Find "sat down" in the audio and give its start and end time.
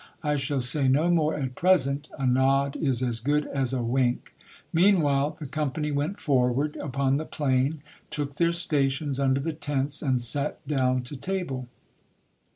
10.19-11.03